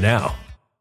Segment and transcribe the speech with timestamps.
[0.00, 0.34] now.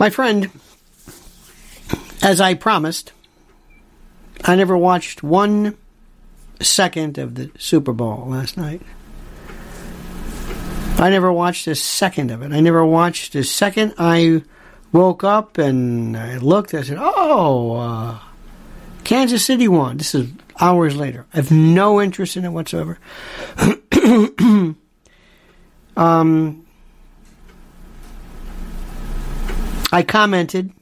[0.00, 0.50] My friend,
[2.22, 3.12] as I promised,
[4.42, 5.76] I never watched one
[6.58, 8.80] second of the Super Bowl last night.
[10.96, 12.50] I never watched a second of it.
[12.50, 13.92] I never watched a second.
[13.98, 14.42] I
[14.90, 16.72] woke up and I looked.
[16.72, 18.18] I said, "Oh, uh,
[19.04, 21.26] Kansas City won." This is hours later.
[21.34, 22.98] I have no interest in it whatsoever.
[25.94, 26.66] um,
[29.92, 30.72] I commented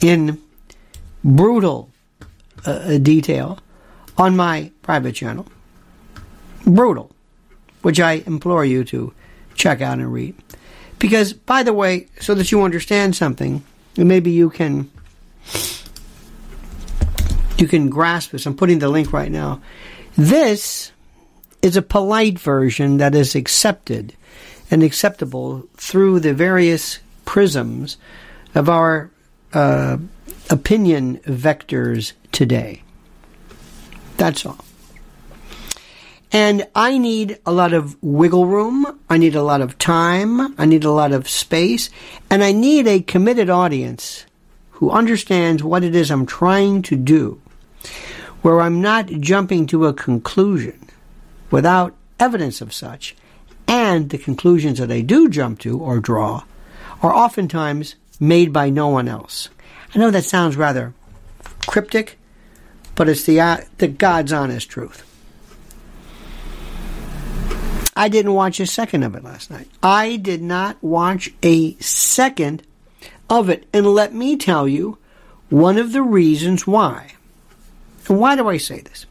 [0.00, 0.40] in
[1.22, 1.90] brutal
[2.64, 3.58] uh, detail
[4.16, 5.46] on my private channel.
[6.64, 7.12] Brutal
[7.82, 9.12] which I implore you to
[9.54, 10.34] check out and read.
[10.98, 13.62] Because, by the way, so that you understand something,
[13.96, 14.90] maybe you can
[17.58, 18.46] you can grasp this.
[18.46, 19.60] I'm putting the link right now.
[20.16, 20.92] This
[21.60, 24.14] is a polite version that is accepted
[24.70, 27.00] and acceptable through the various
[27.32, 27.96] prisms
[28.54, 29.10] of our
[29.54, 29.96] uh,
[30.50, 32.82] opinion vectors today.
[34.18, 34.62] That's all.
[36.30, 39.00] And I need a lot of wiggle room.
[39.08, 40.54] I need a lot of time.
[40.60, 41.88] I need a lot of space.
[42.28, 44.26] And I need a committed audience
[44.72, 47.40] who understands what it is I'm trying to do,
[48.42, 50.86] where I'm not jumping to a conclusion
[51.50, 53.16] without evidence of such,
[53.66, 56.42] and the conclusions that I do jump to or draw
[57.02, 59.48] are oftentimes made by no one else.
[59.94, 60.94] I know that sounds rather
[61.66, 62.18] cryptic,
[62.94, 65.08] but it's the, uh, the God's honest truth.
[67.94, 69.68] I didn't watch a second of it last night.
[69.82, 72.62] I did not watch a second
[73.28, 73.66] of it.
[73.72, 74.98] And let me tell you
[75.50, 77.12] one of the reasons why.
[78.08, 79.06] And why do I say this?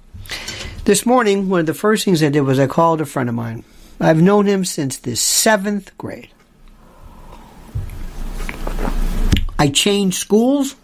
[0.86, 3.36] This morning, one of the first things I did was I called a friend of
[3.36, 3.64] mine.
[4.00, 6.30] I've known him since the seventh grade.
[9.60, 10.76] I changed schools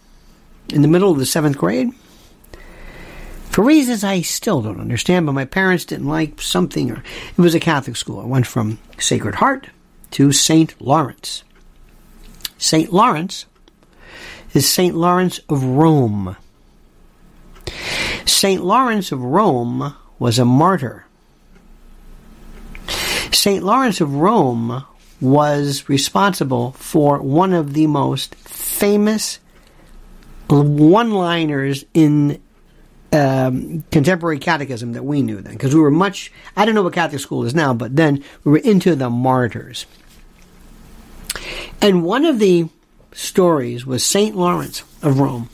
[0.70, 1.92] in the middle of the seventh grade
[3.58, 7.04] for reasons I still don't understand, but my parents didn't like something, or
[7.36, 8.20] it was a Catholic school.
[8.20, 9.70] I went from Sacred Heart
[10.12, 10.80] to St.
[10.80, 11.44] Lawrence.
[12.60, 12.94] St.
[12.94, 13.48] Lawrence
[14.54, 14.96] is St.
[14.96, 16.38] Lawrence of Rome.
[18.28, 18.64] St.
[18.64, 21.08] Lawrence of Rome was a martyr.
[23.32, 23.64] St.
[23.64, 24.86] Lawrence of Rome
[25.20, 29.40] was responsible for one of the most famous
[30.50, 32.42] one liners in
[33.12, 36.94] um, contemporary catechism that we knew then, because we were much, I don't know what
[36.94, 39.86] Catholic school is now, but then we were into the martyrs.
[41.82, 42.70] And one of the
[43.14, 44.36] stories was St.
[44.36, 45.50] Lawrence of Rome.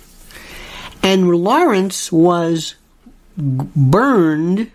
[1.01, 2.75] And Lawrence was
[3.37, 4.71] burned,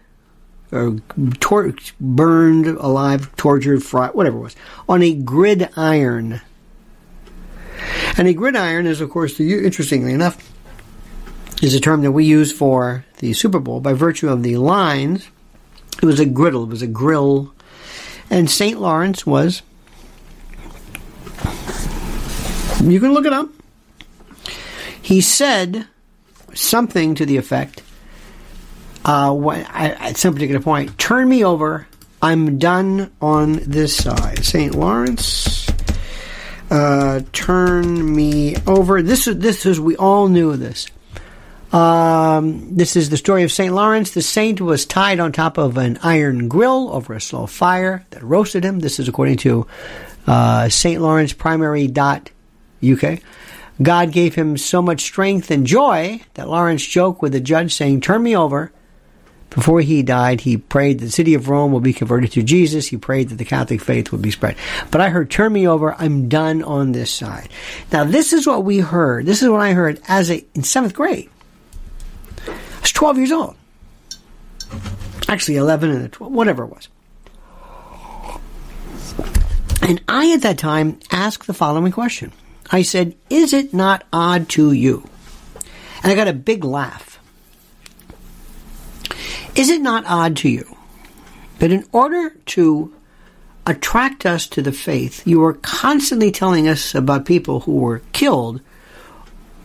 [0.71, 0.99] or
[1.41, 4.57] tor- burned alive, tortured, fried, whatever it was,
[4.89, 6.41] on a gridiron.
[8.17, 10.53] And a gridiron is, of course, the, interestingly enough,
[11.63, 15.29] is a term that we use for the Super Bowl by virtue of the lines.
[16.01, 17.53] It was a griddle, it was a grill.
[18.31, 18.81] And St.
[18.81, 19.63] Lawrence was,
[22.83, 23.49] you can look it up.
[25.01, 25.87] He said
[26.53, 27.83] something to the effect,
[29.09, 31.87] uh, when, at some particular point, turn me over,
[32.21, 34.45] I'm done on this side.
[34.45, 34.75] St.
[34.75, 35.67] Lawrence.
[36.71, 39.01] Uh, turn me over.
[39.01, 40.89] This is this is we all knew this.
[41.73, 43.75] Um, this is the story of St.
[43.75, 44.11] Lawrence.
[44.11, 48.23] The saint was tied on top of an iron grill over a slow fire that
[48.23, 48.81] roasted him.
[48.81, 49.67] This is according to
[50.27, 51.01] uh, St.
[51.01, 53.21] Lawrence Primary.uk.
[53.81, 58.03] God gave him so much strength and joy that Lawrence joked with the judge, saying,
[58.03, 58.71] Turn me over.
[59.59, 62.87] Before he died, he prayed that the city of Rome will be converted to Jesus.
[62.87, 64.55] He prayed that the Catholic faith would be spread.
[64.93, 65.95] But I heard, turn me over.
[65.95, 67.49] I'm done on this side.
[67.91, 69.27] Now, this is what we heard.
[69.27, 71.29] This is what I heard as a, in seventh grade.
[72.47, 73.57] I was 12 years old.
[75.29, 76.89] Actually, 11 and 12, whatever it was.
[79.83, 82.31] And I, at that time, asked the following question.
[82.71, 85.09] I said, Is it not odd to you?
[86.05, 87.18] And I got a big laugh.
[89.59, 90.77] Is it not odd to you
[91.59, 92.95] that in order to
[93.67, 98.61] attract us to the faith, you are constantly telling us about people who were killed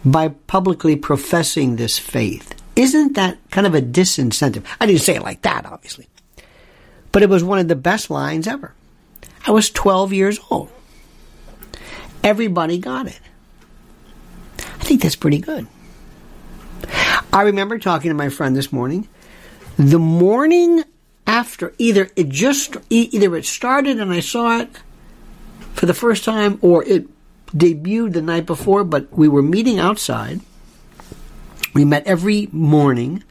[0.03, 2.55] by publicly professing this faith?
[2.75, 4.65] Isn't that kind of a disincentive?
[4.81, 6.07] I didn't say it like that, obviously.
[7.11, 8.73] But it was one of the best lines ever.
[9.45, 10.71] I was 12 years old.
[12.23, 13.19] Everybody got it.
[14.57, 15.67] I think that's pretty good.
[17.31, 19.07] I remember talking to my friend this morning.
[19.77, 20.83] The morning
[21.25, 24.69] after, either it just either it started and I saw it
[25.73, 27.07] for the first time, or it
[27.47, 28.83] debuted the night before.
[28.83, 30.41] But we were meeting outside
[31.73, 33.23] we met every morning.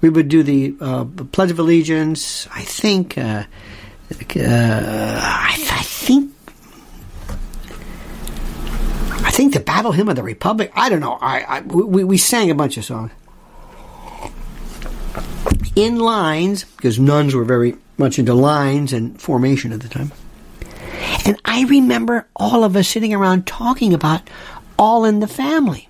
[0.00, 2.48] We would do the uh, Pledge of Allegiance.
[2.52, 3.16] I think.
[3.18, 3.44] Uh,
[4.10, 6.34] uh, I, th- I, think.
[9.26, 10.72] I think the Battle Hymn of the Republic.
[10.74, 11.18] I don't know.
[11.20, 13.12] I, I we, we sang a bunch of songs
[15.76, 20.12] in lines because nuns were very much into lines and formation at the time.
[21.24, 24.28] And I remember all of us sitting around talking about
[24.78, 25.88] All in the Family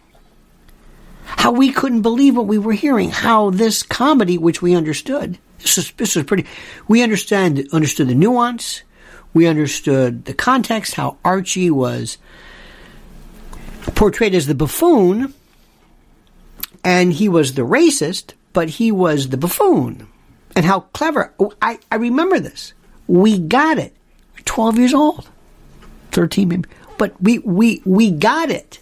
[1.25, 5.79] how we couldn't believe what we were hearing, how this comedy, which we understood, this
[5.79, 6.47] is, this is pretty,
[6.89, 8.83] we understand, understood the nuance,
[9.33, 12.19] we understood the context, how Archie was
[13.95, 15.35] portrayed as the buffoon,
[16.83, 20.09] and he was the racist, but he was the buffoon.
[20.57, 21.35] And how clever.
[21.39, 22.73] Oh, I, I remember this.
[23.07, 23.95] We got it.
[24.47, 25.29] 12 years old.
[26.13, 26.69] 13 maybe.
[26.97, 28.79] But we, we, we got it.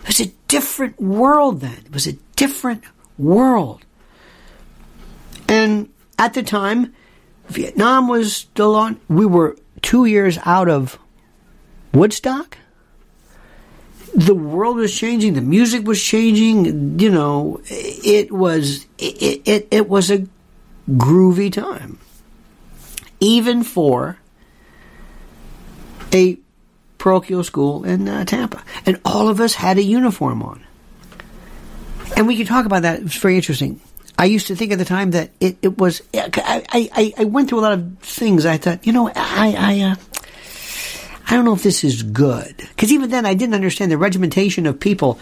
[0.00, 1.78] It was a different world then.
[1.84, 2.82] It was a different
[3.18, 3.84] world.
[5.46, 6.94] And at the time,
[7.48, 8.98] Vietnam was still on.
[9.08, 10.98] We were two years out of
[11.92, 12.56] Woodstock.
[14.14, 15.34] The world was changing.
[15.34, 16.98] The music was changing.
[17.00, 20.26] You know, it was it, it, it was a
[20.90, 21.98] groovy time,
[23.20, 24.18] even for
[26.12, 26.38] a
[26.98, 30.62] parochial school in uh, Tampa, and all of us had a uniform on.
[32.16, 33.00] And we could talk about that.
[33.00, 33.80] It was very interesting.
[34.18, 36.02] I used to think at the time that it, it was.
[36.14, 38.44] I, I, I went through a lot of things.
[38.44, 39.94] I thought, you know, I I, uh,
[41.32, 44.66] I don't know if this is good because even then I didn't understand the regimentation
[44.66, 45.18] of people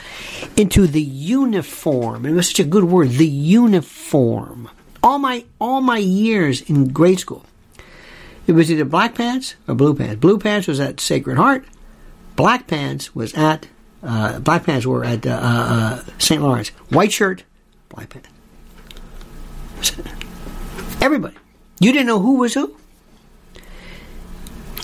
[0.57, 2.27] into the uniform.
[2.27, 4.69] It was such a good word, the uniform.
[5.05, 7.47] All my all my years in grade school,
[8.49, 10.17] it was either black pants or blue pants.
[10.17, 11.65] Blue pants was at Sacred Heart.
[12.35, 13.69] Black pants was at
[14.03, 16.43] uh, black pants were at uh, uh, St.
[16.43, 16.71] Lawrence.
[16.89, 17.45] White shirt,
[17.89, 18.29] black pants.
[21.01, 21.37] Everybody.
[21.79, 22.80] You didn't know who was who.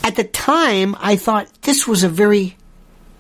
[0.07, 2.57] At the time, I thought this was a very,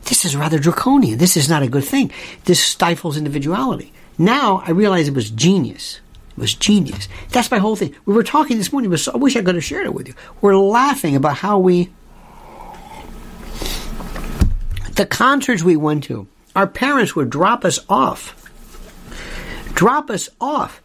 [0.05, 1.19] this is rather draconian.
[1.19, 2.13] This is not a good thing.
[2.45, 3.93] This stifles individuality.
[4.19, 6.01] Now I realize it was genius.
[6.31, 7.09] It was genius.
[7.31, 7.93] That's my whole thing.
[8.05, 8.97] We were talking this morning.
[8.99, 10.15] So, I wish I could have shared it with you.
[10.41, 11.93] We're laughing about how we,
[14.93, 18.49] the concerts we went to, our parents would drop us off.
[19.75, 20.81] Drop us off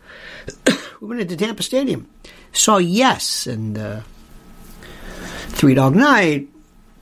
[1.00, 2.10] we went into Tampa Stadium,
[2.54, 4.02] saw Yes and uh,
[5.52, 6.48] Three Dog Night,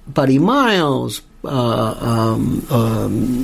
[0.07, 3.43] Buddy Miles, uh, um, um,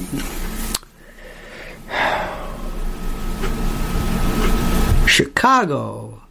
[5.07, 6.21] Chicago,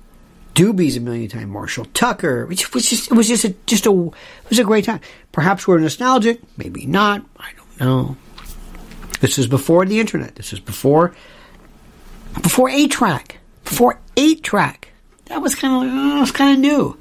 [0.54, 2.48] Doobies a million times, Marshall Tucker.
[2.50, 5.00] It was just, it was just a, just a, it was a great time.
[5.32, 7.24] Perhaps we're nostalgic, maybe not.
[7.38, 8.16] I don't know.
[9.20, 10.34] This is before the internet.
[10.34, 11.14] This is before,
[12.42, 14.88] before A track before eight track.
[15.26, 16.96] That was kind of oh, was kind of new.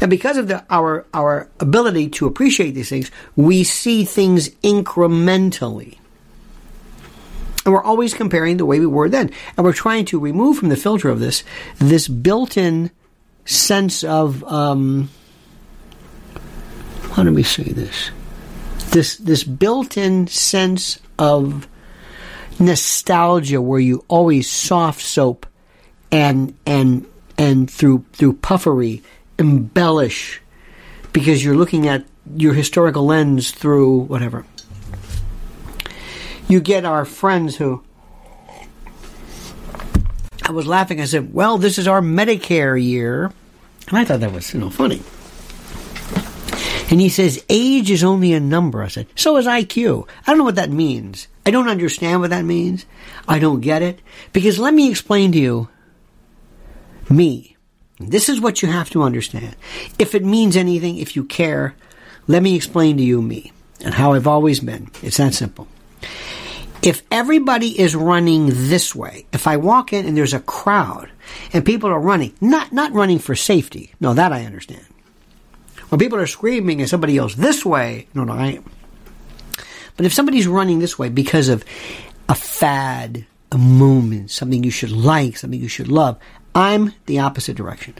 [0.00, 5.98] And because of the, our our ability to appreciate these things, we see things incrementally.
[7.64, 9.30] And we're always comparing the way we were then.
[9.56, 11.42] And we're trying to remove from the filter of this
[11.78, 12.90] this built-in
[13.44, 15.10] sense of um,
[17.12, 18.10] how do we say this?
[18.90, 21.66] This this built-in sense of
[22.58, 25.46] nostalgia where you always soft soap
[26.10, 27.06] and and
[27.36, 29.02] and through through puffery
[29.38, 30.40] embellish
[31.12, 32.04] because you're looking at
[32.36, 34.44] your historical lens through whatever.
[36.48, 37.82] You get our friends who
[40.42, 41.00] I was laughing.
[41.00, 43.32] I said, "Well, this is our Medicare year,"
[43.88, 45.02] and I thought that was you know funny.
[46.88, 48.82] And he says, age is only a number.
[48.82, 50.08] I said, so is IQ.
[50.22, 51.26] I don't know what that means.
[51.44, 52.86] I don't understand what that means.
[53.26, 54.00] I don't get it.
[54.32, 55.68] Because let me explain to you
[57.10, 57.55] me.
[57.98, 59.56] This is what you have to understand.
[59.98, 61.74] If it means anything, if you care,
[62.28, 64.90] let me explain to you me and how I've always been.
[65.02, 65.66] It's that simple.
[66.82, 71.10] If everybody is running this way, if I walk in and there's a crowd
[71.52, 73.92] and people are running, not, not running for safety.
[73.98, 74.84] No, that I understand.
[75.88, 78.64] When people are screaming and somebody else this way, no, no, I am.
[79.96, 81.64] But if somebody's running this way because of
[82.28, 86.18] a fad, a moment, something you should like, something you should love,
[86.56, 87.94] I'm the opposite direction.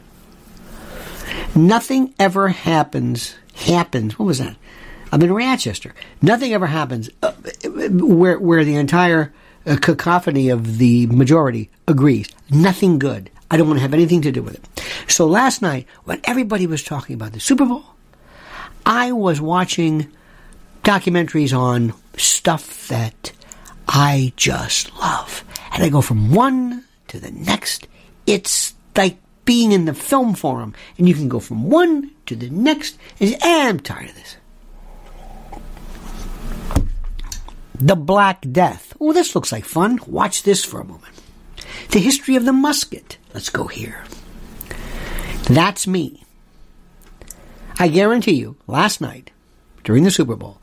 [1.55, 4.57] Nothing ever happens, happens, what was that?
[5.13, 5.95] I'm in Rochester.
[6.23, 7.33] Nothing ever happens uh,
[7.65, 9.33] where, where the entire
[9.67, 12.29] uh, cacophony of the majority agrees.
[12.51, 13.31] Nothing good.
[13.51, 14.85] I don't want to have anything to do with it.
[15.07, 17.85] So last night, when everybody was talking about the Super Bowl,
[18.87, 20.11] I was watching
[20.83, 23.33] documentaries on stuff that
[23.87, 25.45] I just love.
[25.73, 27.87] And I go from one to the next.
[28.26, 32.50] It's like being in the film forum, and you can go from one to the
[32.50, 32.99] next.
[33.21, 34.37] And I'm tired of this.
[37.78, 38.95] The Black Death.
[39.00, 39.99] Oh, this looks like fun.
[40.06, 41.14] Watch this for a moment.
[41.90, 43.18] The history of the musket.
[43.35, 44.02] Let's go here.
[45.45, 46.25] That's me.
[47.78, 49.30] I guarantee you, last night,
[49.85, 50.59] during the Super Bowl,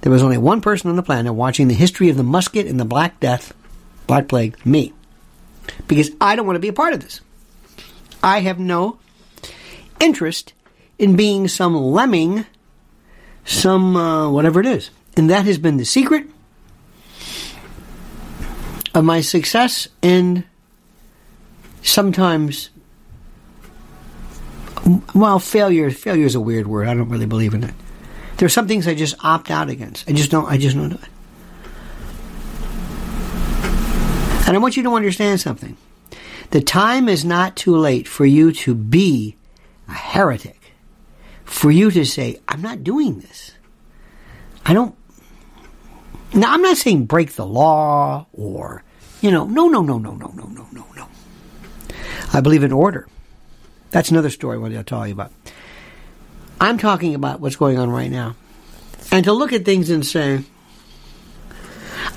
[0.00, 2.78] there was only one person on the planet watching the history of the musket and
[2.78, 3.54] the Black Death,
[4.06, 4.92] Black Plague, me.
[5.88, 7.20] Because I don't want to be a part of this.
[8.22, 8.98] I have no
[10.00, 10.52] interest
[10.98, 12.46] in being some lemming,
[13.44, 14.90] some uh, whatever it is.
[15.16, 16.26] And that has been the secret
[18.94, 20.44] of my success and
[21.82, 22.70] sometimes
[25.14, 26.88] well, failure failure is a weird word.
[26.88, 27.74] I don't really believe in it.
[28.36, 30.08] There are some things I just opt out against.
[30.08, 30.46] I just don't.
[30.46, 31.08] I just don't do it.
[34.46, 35.76] And I want you to understand something.
[36.50, 39.36] The time is not too late for you to be
[39.88, 40.60] a heretic.
[41.44, 43.52] For you to say, I'm not doing this.
[44.64, 44.94] I don't.
[46.32, 48.82] Now, I'm not saying break the law or,
[49.20, 51.06] you know, no, no, no, no, no, no, no, no, no.
[52.32, 53.06] I believe in order.
[53.90, 55.32] That's another story what I'll tell you about.
[56.60, 58.36] I'm talking about what's going on right now.
[59.12, 60.42] And to look at things and say,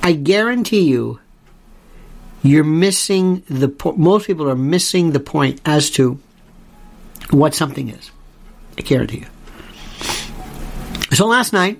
[0.01, 1.19] I guarantee you,
[2.43, 6.19] you're missing the po- most people are missing the point as to
[7.31, 8.11] what something is.
[8.77, 9.27] I guarantee you.
[11.15, 11.79] So last night,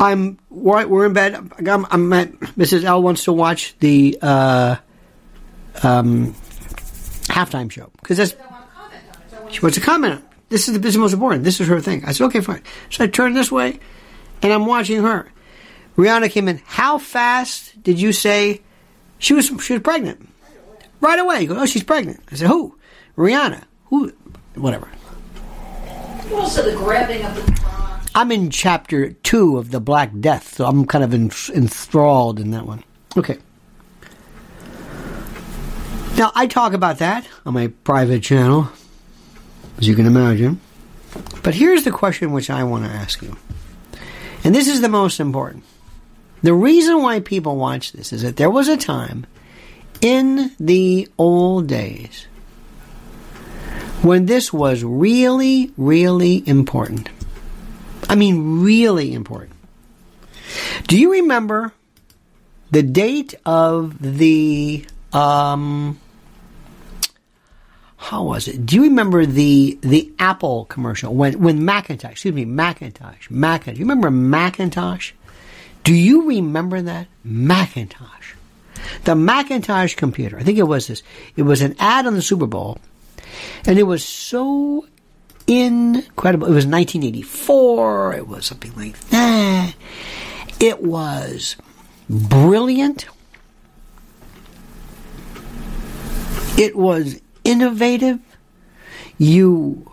[0.00, 1.34] I'm we're in bed.
[1.66, 2.84] I'm, I'm at, Mrs.
[2.84, 4.76] L wants to watch the uh,
[5.82, 6.34] um,
[7.24, 8.34] halftime show because that's
[9.50, 10.22] she wants to comment.
[10.48, 11.44] This is the, this is the most important.
[11.44, 12.04] This is her thing.
[12.04, 12.62] I said, okay, fine.
[12.90, 13.80] So I turn this way,
[14.42, 15.30] and I'm watching her.
[15.96, 16.60] Rihanna came in.
[16.66, 18.60] How fast did you say
[19.18, 19.46] she was?
[19.62, 20.28] She was pregnant.
[21.00, 21.42] Right away.
[21.42, 22.20] You go, oh, she's pregnant.
[22.30, 22.78] I said, who?
[23.16, 23.64] Rihanna.
[23.86, 24.12] Who?
[24.54, 24.88] Whatever.
[26.32, 27.56] Also, the grabbing of the.
[28.14, 32.66] I'm in chapter two of the Black Death, so I'm kind of enthralled in that
[32.66, 32.82] one.
[33.16, 33.38] Okay.
[36.16, 38.70] Now, I talk about that on my private channel,
[39.76, 40.60] as you can imagine.
[41.42, 43.36] But here's the question which I want to ask you.
[44.44, 45.64] And this is the most important.
[46.46, 49.26] The reason why people watch this is that there was a time
[50.00, 52.28] in the old days
[54.02, 57.08] when this was really, really important.
[58.08, 59.54] I mean, really important.
[60.86, 61.72] Do you remember
[62.70, 65.98] the date of the um,
[67.96, 68.64] how was it?
[68.64, 72.12] Do you remember the the Apple commercial when when Macintosh?
[72.12, 73.28] Excuse me, Macintosh.
[73.30, 73.80] Macintosh.
[73.80, 75.10] You remember Macintosh?
[75.86, 78.34] Do you remember that Macintosh?
[79.04, 80.36] The Macintosh computer.
[80.36, 81.04] I think it was this.
[81.36, 82.78] It was an ad on the Super Bowl,
[83.64, 84.84] and it was so
[85.46, 86.48] incredible.
[86.48, 88.14] It was 1984.
[88.14, 89.74] It was something like that.
[90.58, 91.54] It was
[92.10, 93.06] brilliant.
[96.58, 98.18] It was innovative.
[99.18, 99.88] You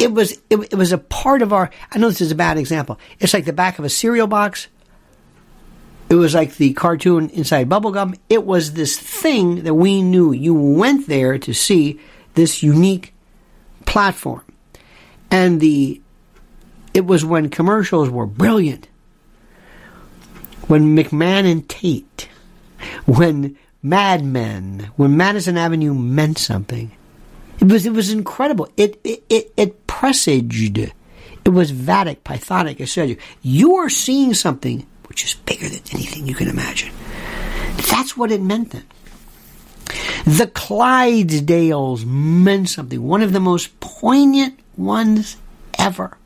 [0.00, 2.58] it was it, it, was a part of our I know this is a bad
[2.58, 2.98] example.
[3.18, 4.68] It's like the back of a cereal box.
[6.08, 8.16] It was like the cartoon inside bubblegum.
[8.28, 10.32] It was this thing that we knew.
[10.32, 11.98] You went there to see
[12.34, 13.12] this unique
[13.86, 14.42] platform.
[15.30, 16.00] And the
[16.94, 18.88] it was when commercials were brilliant.
[20.68, 22.28] When McMahon and Tate,
[23.04, 26.90] when Mad Men, when Madison Avenue meant something.
[27.60, 28.68] It was it was incredible.
[28.76, 30.78] It it it, it presaged.
[30.78, 33.16] It was vatic, Pythonic, I etc.
[33.40, 36.92] You are seeing something which is bigger than anything you can imagine.
[37.90, 38.84] That's what it meant then.
[40.26, 43.02] The Clydesdales meant something.
[43.02, 45.38] One of the most poignant ones
[45.78, 46.18] ever.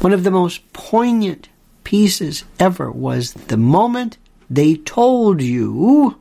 [0.00, 1.50] One of the most poignant
[1.84, 4.18] pieces ever was the moment
[4.50, 6.18] they told you.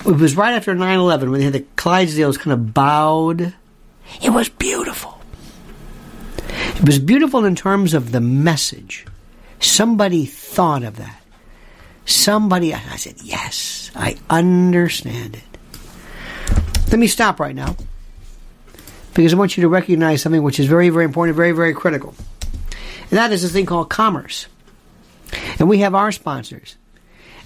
[0.00, 3.54] It was right after 9 11 when they had the Clydesdales kind of bowed.
[4.22, 5.20] It was beautiful.
[6.48, 9.06] It was beautiful in terms of the message.
[9.60, 11.20] Somebody thought of that.
[12.04, 16.62] Somebody, I said, yes, I understand it.
[16.90, 17.76] Let me stop right now
[19.12, 22.14] because I want you to recognize something which is very, very important, very, very critical.
[23.10, 24.46] And that is a thing called commerce.
[25.58, 26.76] And we have our sponsors.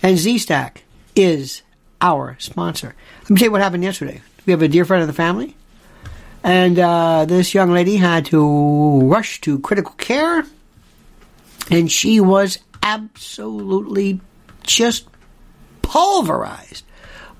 [0.02, 0.78] And ZStack
[1.16, 1.62] is
[2.00, 2.94] our sponsor.
[3.22, 4.20] Let me tell you what happened yesterday.
[4.46, 5.56] We have a dear friend of the family.
[6.44, 10.44] And uh, this young lady had to rush to critical care.
[11.70, 14.20] And she was absolutely
[14.64, 15.06] just
[15.82, 16.84] pulverized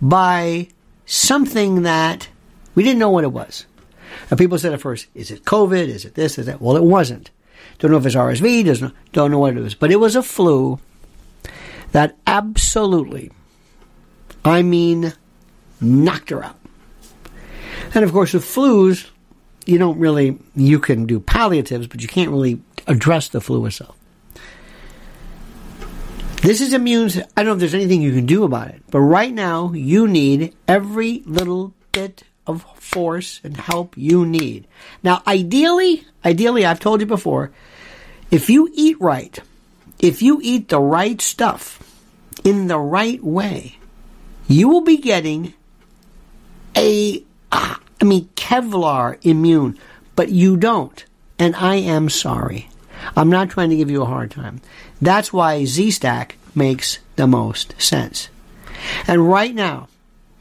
[0.01, 0.69] by
[1.07, 2.29] something that
[2.75, 3.67] we didn't know what it was.
[4.31, 5.89] And people said at first, is it COVID?
[5.89, 6.39] Is it this?
[6.39, 6.61] Is that?
[6.61, 7.31] Well, it wasn't.
[7.79, 8.65] Don't know if it's RSV.
[8.65, 10.79] Doesn't don't know what it was, but it was a flu
[11.93, 13.31] that absolutely,
[14.45, 15.13] I mean,
[15.81, 16.59] knocked her out.
[17.95, 19.09] And of course, with flus,
[19.67, 23.97] you don't really you can do palliatives, but you can't really address the flu itself.
[26.43, 27.11] This is immune.
[27.37, 30.09] I don't know if there's anything you can do about it, but right now you
[30.09, 34.67] need every little bit of force and help you need.
[35.05, 37.53] Now, ideally, ideally, I've told you before,
[38.33, 39.39] if you eat right,
[40.01, 41.79] if you eat the right stuff
[42.45, 43.79] in the right way,
[44.49, 45.55] you will be getting
[46.77, 49.79] a, I mean, Kevlar immune,
[50.17, 51.05] but you don't.
[51.39, 52.69] And I am sorry.
[53.17, 54.61] I'm not trying to give you a hard time.
[55.01, 58.29] That's why Z Stack makes the most sense.
[59.07, 59.89] And right now,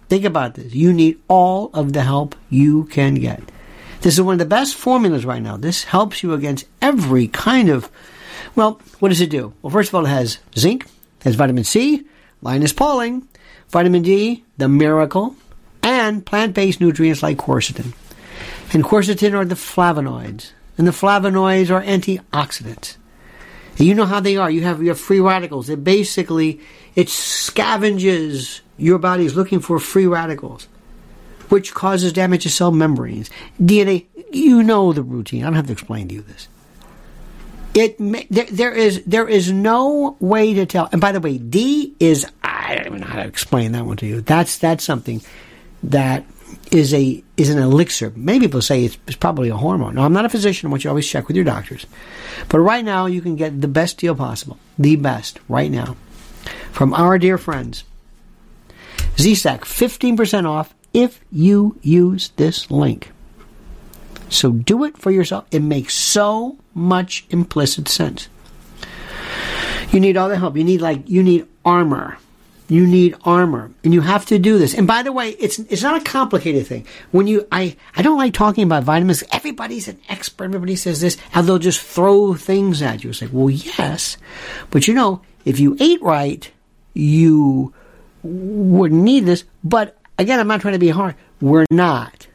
[0.10, 0.74] think about this.
[0.74, 3.42] You need all of the help you can get.
[4.02, 5.58] This is one of the best formulas right now.
[5.58, 7.92] This helps you against every kind of,
[8.56, 9.54] well, what does it do?
[9.62, 12.06] Well, first of all, it has zinc, it has vitamin C,
[12.42, 13.28] Linus Pauling,
[13.70, 15.36] vitamin D, the miracle,
[16.12, 17.94] and plant-based nutrients like quercetin.
[18.74, 22.98] And quercetin are the flavonoids, and the flavonoids are antioxidants.
[23.78, 24.52] And you know how they are.
[24.52, 25.70] You have you have free radicals.
[25.70, 26.60] It basically
[26.96, 30.68] it scavenges your body is looking for free radicals,
[31.50, 33.30] which causes damage to cell membranes.
[33.62, 34.06] DNA.
[34.32, 35.44] You know the routine.
[35.44, 36.48] I don't have to explain to you this.
[37.74, 37.96] It
[38.30, 40.90] there, there is there is no way to tell.
[40.92, 43.98] And by the way, D is I don't even know how to explain that one
[43.98, 44.22] to you.
[44.22, 45.22] That's that's something
[45.84, 46.26] that
[46.72, 48.12] is a is an elixir.
[48.16, 49.96] Many people say it's, it's, probably a hormone.
[49.96, 50.68] Now, I'm not a physician.
[50.68, 51.86] I want you to always check with your doctors.
[52.50, 55.96] But right now, you can get the best deal possible, the best right now,
[56.72, 57.84] from our dear friends.
[59.16, 63.12] ZStack, 15% off if you use this link.
[64.30, 65.46] So do it for yourself.
[65.52, 68.30] It makes so much implicit sense.
[69.92, 70.56] You need all the help.
[70.56, 72.18] You need like you need armor.
[72.72, 74.74] You need armor, and you have to do this.
[74.74, 76.88] And by the way, it's it's not a complicated thing.
[77.12, 79.26] When you, I, I don't like talking about vitamins.
[79.34, 80.46] Everybody's an expert.
[80.46, 83.10] Everybody says this, and they'll just throw things at you.
[83.10, 84.16] It's like, well, yes,
[84.70, 86.50] but you know, if you ate right,
[86.94, 87.74] you
[88.24, 89.44] wouldn't need this.
[89.66, 91.16] But again, I'm not trying to be hard.
[91.42, 92.28] We're not.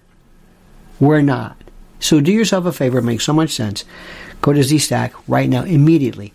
[1.01, 1.57] We're not.
[1.99, 2.99] So do yourself a favor.
[2.99, 3.87] It makes so much sense.
[4.43, 6.35] Go to ZStack right now, immediately.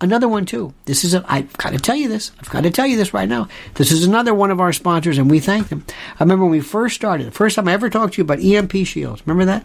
[0.00, 0.74] Another one too.
[0.84, 2.30] This is a, I've got to tell you this.
[2.38, 3.48] I've got to tell you this right now.
[3.74, 5.86] This is another one of our sponsors, and we thank them.
[5.88, 8.40] I remember when we first started, the first time I ever talked to you about
[8.40, 9.22] EMP shields.
[9.26, 9.64] Remember that?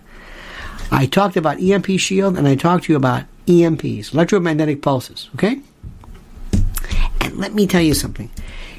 [0.90, 5.30] I talked about EMP shield, and I talked to you about EMPs, electromagnetic pulses.
[5.36, 5.60] Okay.
[7.20, 8.30] And let me tell you something.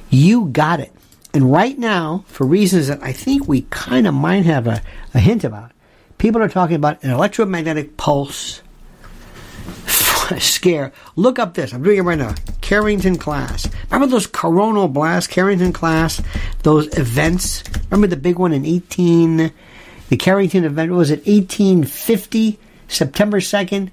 [0.08, 0.92] You got it.
[1.34, 4.82] And right now, for reasons that I think we kind of might have a,
[5.14, 5.72] a hint about,
[6.18, 8.62] people are talking about an electromagnetic pulse
[10.38, 10.92] scare.
[11.16, 11.72] Look up this.
[11.72, 12.34] I'm doing it right now.
[12.60, 13.68] Carrington class.
[13.90, 16.22] Remember those coronal blasts, Carrington class,
[16.62, 17.62] those events?
[17.90, 19.52] Remember the big one in 18,
[20.08, 22.58] the Carrington event, was it 1850,
[22.88, 23.90] September 2nd?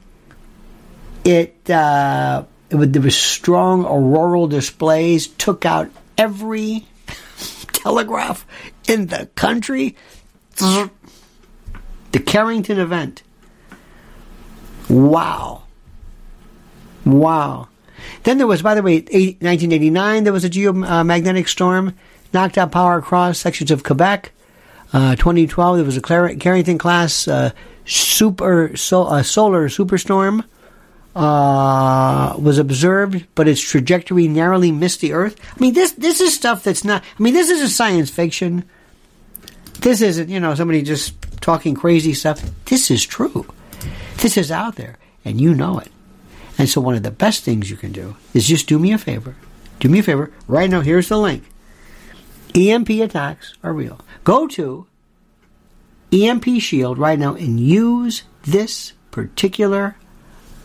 [1.24, 6.86] It, uh, it was, there was strong auroral displays, took out every
[7.74, 8.46] telegraph
[8.88, 9.96] in the country.
[10.56, 13.24] The Carrington event.
[14.90, 15.64] Wow.
[17.12, 17.68] Wow.
[18.24, 21.96] Then there was, by the way, 1989, there was a geomagnetic storm,
[22.34, 24.32] knocked out power across sections of Quebec.
[24.92, 27.52] Uh, 2012, there was a Carrington class uh,
[27.86, 30.44] super so, uh, solar superstorm
[31.16, 35.40] uh, was observed, but its trajectory narrowly missed the Earth.
[35.56, 37.04] I mean, this this is stuff that's not.
[37.04, 38.64] I mean, this isn't science fiction.
[39.82, 42.42] This isn't, you know, somebody just talking crazy stuff.
[42.66, 43.46] This is true.
[44.18, 45.92] This is out there, and you know it.
[46.60, 48.98] And so one of the best things you can do is just do me a
[48.98, 49.36] favor.
[49.80, 50.32] Do me a favor.
[50.46, 51.46] Right now, here's the link.
[52.54, 54.02] EMP attacks are real.
[54.26, 54.86] Go to
[56.12, 59.96] EMP Shield right now and use this particular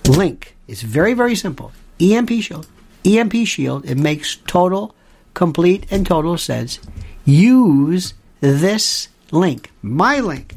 [0.08, 0.56] link.
[0.66, 1.70] It's very, very simple.
[2.00, 2.66] EMP Shield.
[3.04, 3.88] EMP Shield.
[3.88, 4.96] It makes total,
[5.32, 6.80] complete, and total sense.
[7.24, 9.70] Use this link.
[9.80, 10.56] My link.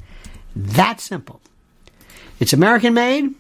[0.56, 1.42] That simple.
[2.40, 3.36] It's American made.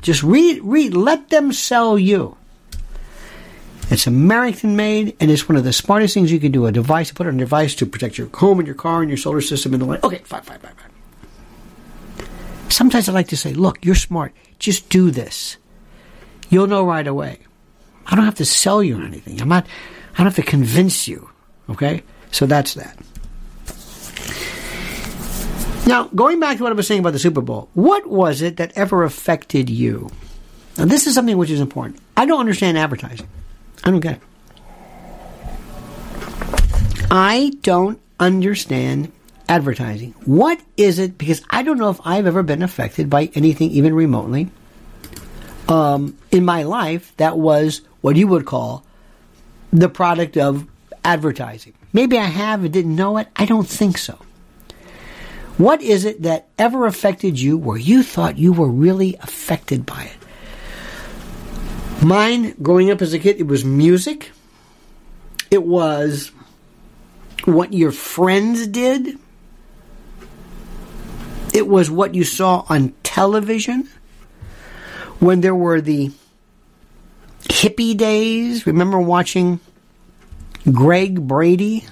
[0.00, 2.36] Just read, read, let them sell you.
[3.90, 6.66] It's American made, and it's one of the smartest things you can do.
[6.66, 9.16] A device, put on a device to protect your home and your car and your
[9.16, 10.04] solar system and the like.
[10.04, 12.28] Okay, fine, fine, fine, fine.
[12.68, 14.32] Sometimes I like to say, look, you're smart.
[14.58, 15.56] Just do this.
[16.50, 17.38] You'll know right away.
[18.06, 19.40] I don't have to sell you anything.
[19.40, 19.66] I'm not,
[20.14, 21.30] I don't have to convince you.
[21.70, 22.02] Okay?
[22.30, 22.98] So that's that.
[25.88, 28.58] Now, going back to what I was saying about the Super Bowl, what was it
[28.58, 30.10] that ever affected you?
[30.76, 31.98] Now, this is something which is important.
[32.14, 33.26] I don't understand advertising.
[33.84, 34.22] I don't get it.
[37.10, 39.10] I don't understand
[39.48, 40.14] advertising.
[40.26, 41.16] What is it?
[41.16, 44.50] Because I don't know if I've ever been affected by anything even remotely
[45.70, 48.84] um, in my life that was what you would call
[49.72, 50.66] the product of
[51.02, 51.72] advertising.
[51.94, 53.28] Maybe I have and didn't know it.
[53.34, 54.18] I don't think so.
[55.58, 60.04] What is it that ever affected you where you thought you were really affected by
[60.04, 60.16] it?
[62.02, 64.30] Mine, growing up as a kid, it was music.
[65.50, 66.30] It was
[67.44, 69.18] what your friends did.
[71.52, 73.88] It was what you saw on television
[75.18, 76.12] when there were the
[77.40, 78.64] hippie days.
[78.64, 79.58] Remember watching
[80.70, 81.84] Greg Brady?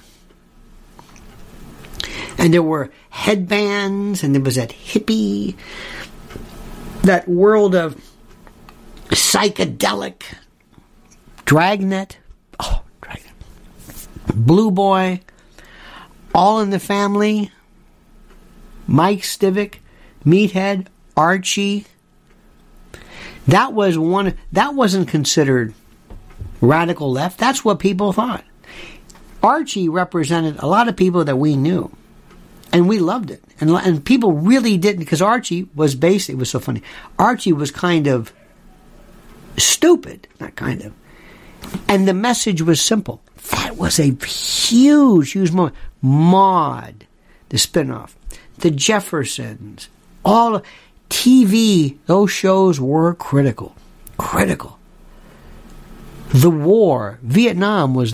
[2.37, 5.55] And there were headbands, and there was that hippie,
[7.01, 7.99] that world of
[9.09, 10.23] psychedelic
[11.45, 12.17] dragnet.
[12.59, 13.33] Oh, dragnet.
[14.35, 15.21] Blue Boy,
[16.35, 17.51] All in the Family,
[18.85, 19.75] Mike Stivic,
[20.25, 21.85] Meathead, Archie.
[23.47, 24.37] That was one.
[24.51, 25.73] That wasn't considered
[26.61, 27.39] radical left.
[27.39, 28.43] That's what people thought.
[29.41, 31.91] Archie represented a lot of people that we knew,
[32.71, 33.43] and we loved it.
[33.59, 36.81] And and people really didn't because Archie was basically it was so funny.
[37.17, 38.33] Archie was kind of
[39.57, 40.93] stupid, not kind of,
[41.87, 43.21] and the message was simple.
[43.51, 45.75] That was a huge, huge moment.
[46.01, 47.05] Maude,
[47.49, 48.13] the spinoff,
[48.59, 49.89] the Jeffersons,
[50.23, 50.61] all
[51.09, 53.75] TV, those shows were critical.
[54.17, 54.77] Critical.
[56.29, 58.13] The war, Vietnam was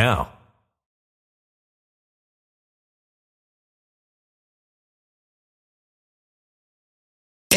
[0.01, 0.40] now.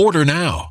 [0.00, 0.70] Order now.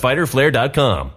[0.00, 1.12] www.fighterflare.com.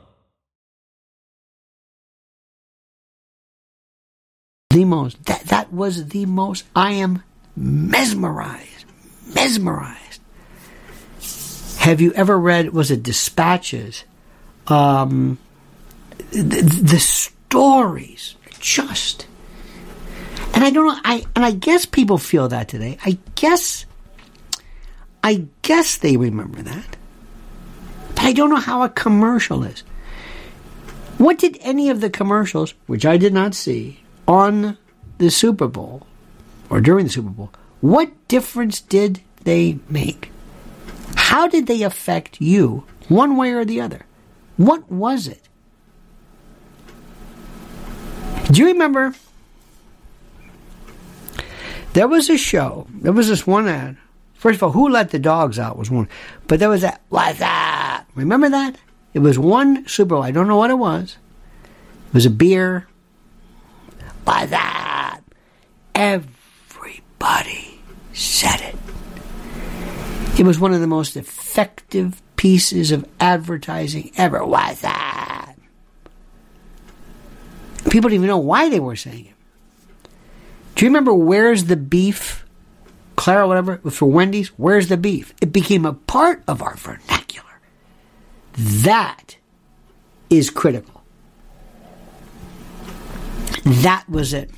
[4.70, 7.22] the most that that was the most I am
[7.56, 8.86] mesmerized.
[9.36, 10.20] Mesmerized.
[11.78, 14.04] Have you ever read was it Dispatches?
[14.66, 15.38] Um
[16.32, 19.28] the, the stories just
[20.56, 22.98] and I don't know I and I guess people feel that today.
[23.06, 23.86] I guess
[25.24, 26.98] I guess they remember that.
[28.16, 29.84] But I don't know how a commercial is.
[31.18, 34.78] What did any of the commercials, which I did not see, on
[35.18, 36.06] the Super Bowl
[36.70, 40.32] or during the Super Bowl, what difference did they make?
[41.16, 44.06] How did they affect you, one way or the other?
[44.58, 45.48] What was it?
[48.52, 49.14] Do you remember?
[51.94, 52.88] There was a show.
[52.90, 53.98] There was this one ad.
[54.34, 56.10] First of all, Who Let the Dogs Out was one.
[56.48, 57.73] But there was that, What's that?
[58.16, 58.78] Remember that?
[59.14, 60.24] It was one Super Bowl.
[60.24, 61.18] I don't know what it was.
[62.08, 62.88] It was a beer.
[64.24, 65.22] What's that?
[65.96, 67.80] Everybody
[68.14, 68.76] said it.
[70.40, 74.44] It was one of the most effective pieces of advertising ever.
[74.46, 75.56] What's that?
[77.90, 79.34] People didn't even know why they were saying it.
[80.76, 82.44] Do you remember Where's the Beef?
[83.16, 85.34] Clara, whatever, for Wendy's, Where's the Beef?
[85.42, 87.23] It became a part of our vernacular.
[88.58, 89.38] That
[90.30, 91.04] is critical.
[93.66, 94.52] That was it.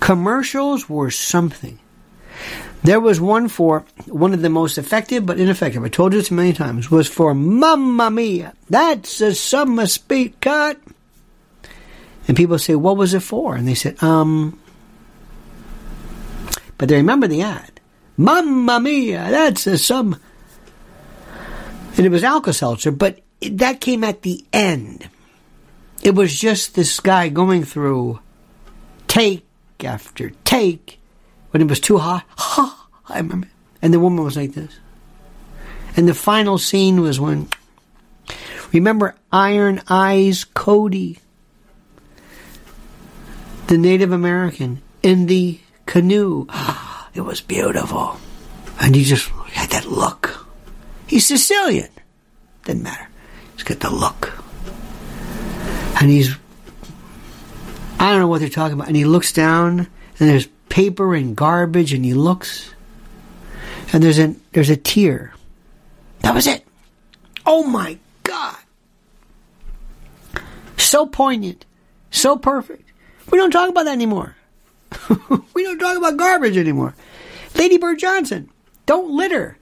[0.00, 1.78] Commercials were something.
[2.82, 5.84] There was one for one of the most effective but ineffective.
[5.84, 6.90] I told you this many times.
[6.90, 8.54] Was for Mamma Mia.
[8.68, 10.80] That's a summer speed cut.
[12.26, 14.58] And people say, "What was it for?" And they said, "Um."
[16.78, 17.80] But they remember the ad.
[18.16, 19.28] Mamma Mia.
[19.30, 20.16] That's a some.
[21.96, 25.08] And it was Alka Seltzer, but that came at the end.
[26.02, 28.20] It was just this guy going through
[29.08, 29.44] take
[29.84, 30.98] after take
[31.50, 32.24] when it was too hot.
[32.36, 32.88] Ha!
[33.08, 33.48] I remember.
[33.80, 34.78] And the woman was like this.
[35.96, 37.48] And the final scene was when.
[38.72, 41.18] Remember Iron Eyes Cody,
[43.66, 46.46] the Native American, in the canoe.
[47.14, 48.18] It was beautiful.
[48.80, 50.41] And he just had that look.
[51.12, 51.90] He's Sicilian.
[52.64, 53.06] Didn't matter.
[53.52, 54.32] He's got the look.
[56.00, 56.34] And he's.
[57.98, 58.86] I don't know what they're talking about.
[58.86, 59.88] And he looks down, and
[60.30, 62.72] there's paper and garbage, and he looks,
[63.92, 65.34] and there's a there's a tear.
[66.20, 66.64] That was it.
[67.44, 68.56] Oh my God!
[70.78, 71.66] So poignant,
[72.10, 72.90] so perfect.
[73.30, 74.34] We don't talk about that anymore.
[75.52, 76.94] we don't talk about garbage anymore.
[77.54, 78.48] Lady Bird Johnson,
[78.86, 79.58] don't litter.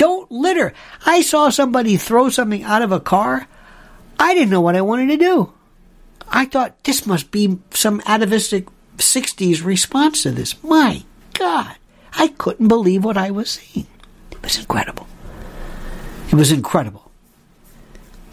[0.00, 0.72] Don't litter.
[1.04, 3.46] I saw somebody throw something out of a car.
[4.18, 5.52] I didn't know what I wanted to do.
[6.26, 10.54] I thought this must be some atavistic 60s response to this.
[10.64, 11.76] My God,
[12.14, 13.88] I couldn't believe what I was seeing.
[14.30, 15.06] It was incredible.
[16.30, 17.10] It was incredible.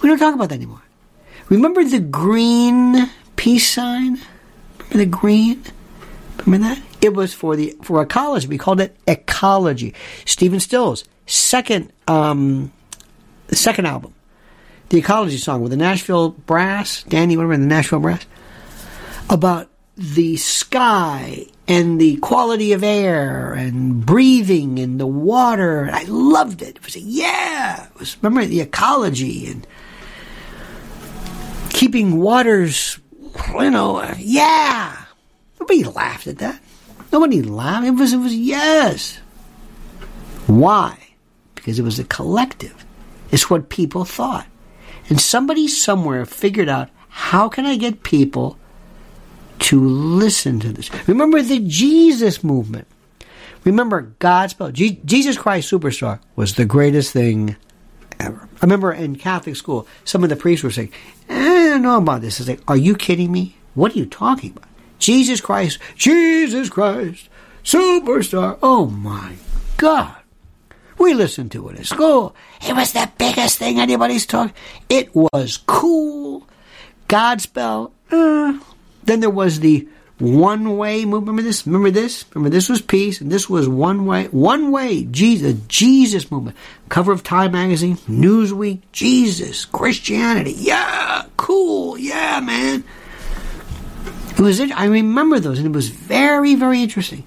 [0.01, 0.83] We don't talk about that anymore.
[1.49, 4.21] Remember the green peace sign?
[4.77, 5.63] Remember the green?
[6.45, 6.81] Remember that?
[7.01, 8.47] It was for the for ecology.
[8.47, 9.93] We called it ecology.
[10.23, 12.71] Stephen Stills, second um,
[13.51, 14.13] second album,
[14.89, 18.25] the ecology song with the Nashville Brass, Danny, whatever, the Nashville Brass,
[19.29, 25.89] about the sky and the quality of air and breathing and the water.
[25.91, 26.77] I loved it.
[26.77, 27.85] It was yeah.
[27.85, 29.67] It was remember the ecology and
[31.69, 32.99] keeping waters.
[33.53, 35.03] You know, yeah.
[35.59, 36.59] Nobody laughed at that.
[37.11, 37.87] Nobody laughed.
[37.87, 39.19] It was it was yes.
[40.47, 41.06] Why?
[41.67, 42.85] Because it was a collective.
[43.29, 44.47] It's what people thought.
[45.09, 48.57] And somebody somewhere figured out how can I get people
[49.59, 50.89] to listen to this.
[51.09, 52.87] Remember the Jesus movement.
[53.65, 54.71] Remember Godspell.
[54.71, 57.57] G- Jesus Christ Superstar was the greatest thing
[58.17, 58.47] ever.
[58.61, 60.93] I remember in Catholic school, some of the priests were saying,
[61.27, 62.39] eh, I don't know about this.
[62.39, 63.57] I was like, are you kidding me?
[63.73, 64.69] What are you talking about?
[64.99, 67.27] Jesus Christ, Jesus Christ,
[67.65, 68.57] Superstar.
[68.63, 69.35] Oh my
[69.75, 70.16] God.
[70.97, 72.35] We listened to it at school.
[72.67, 74.55] It was the biggest thing anybody's talking.
[74.89, 76.47] It was cool.
[77.07, 77.91] Godspell.
[78.11, 78.59] Uh,
[79.03, 79.87] then there was the
[80.19, 81.27] one way movement.
[81.27, 81.65] Remember this?
[81.65, 82.25] Remember this?
[82.33, 84.25] Remember this was peace, and this was one way.
[84.25, 85.03] One way.
[85.05, 86.57] Jesus, Jesus movement.
[86.89, 90.53] Cover of Time magazine, Newsweek, Jesus, Christianity.
[90.57, 91.97] Yeah, cool.
[91.97, 92.83] Yeah, man.
[94.31, 94.59] It was.
[94.59, 97.23] I remember those, and it was very, very interesting.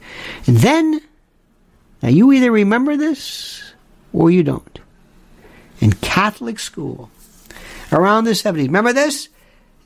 [0.47, 1.01] And then,
[2.03, 3.73] now you either remember this
[4.13, 4.79] or you don't.
[5.81, 7.11] In Catholic school,
[7.93, 9.29] around the 70s, remember this?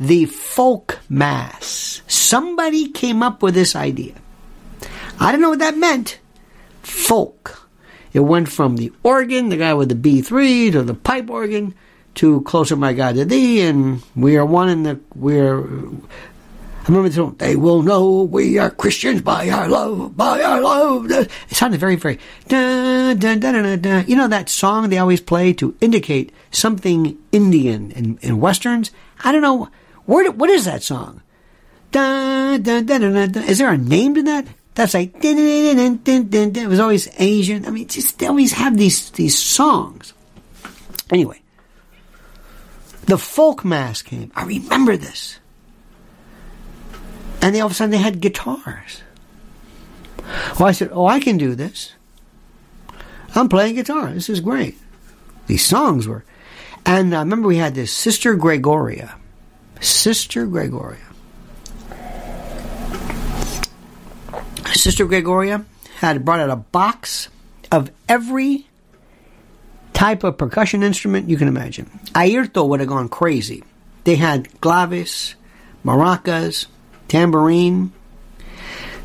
[0.01, 2.03] The folk mass.
[2.07, 4.15] Somebody came up with this idea.
[5.21, 6.19] I don't know what that meant.
[6.83, 7.69] Folk.
[8.13, 11.75] It went from the organ, the guy with the B3, to the pipe organ,
[12.17, 15.67] to Closer My God to Thee, and we are one in the, we're,
[16.85, 20.61] I remember the song, they will know we are Christians by our love, by our
[20.61, 21.11] love.
[21.11, 22.19] It sounded very, very,
[22.51, 28.91] you know that song they always play to indicate something Indian in, in Westerns?
[29.25, 29.71] I don't know.
[30.05, 31.23] Where, what is that song?
[31.95, 34.47] Is there a name to that?
[34.75, 37.65] That's like it was always Asian.
[37.65, 40.13] I mean, just they always have these these songs.
[41.11, 41.41] Anyway,
[43.07, 44.33] the folk mass came.
[44.35, 45.39] I remember this,
[47.45, 49.03] and they all of a sudden they had guitars.
[50.59, 51.93] Well, I said, "Oh, I can do this.
[53.35, 54.11] I'm playing guitar.
[54.15, 54.79] This is great."
[55.47, 56.25] These songs were,
[56.87, 59.17] and I remember we had this Sister Gregoria,
[59.79, 61.05] Sister Gregoria.
[64.73, 65.67] Sister Gregoria
[66.01, 67.29] had brought out a box
[67.71, 68.67] of every
[69.93, 71.91] type of percussion instrument you can imagine.
[72.15, 73.63] Airto would have gone crazy.
[74.05, 75.35] They had claves,
[75.85, 76.69] maracas,
[77.09, 77.93] tambourine.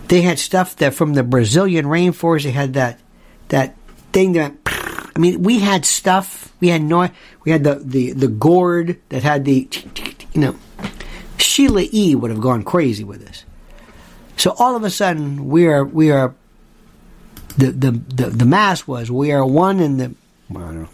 [0.07, 2.43] They had stuff that from the Brazilian rainforest.
[2.43, 2.99] They had that
[3.49, 3.75] that
[4.11, 6.53] thing that I mean, we had stuff.
[6.59, 7.09] We had no.
[7.43, 9.67] We had the the the gourd that had the
[10.33, 10.55] you know.
[11.37, 12.15] Sheila E.
[12.15, 13.45] would have gone crazy with this.
[14.37, 16.33] So all of a sudden, we are we are.
[17.57, 20.15] The the the, the mass was we are one in the
[20.49, 20.89] well, I don't know,